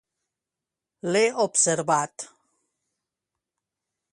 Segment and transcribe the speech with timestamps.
[1.09, 2.25] L'he observat.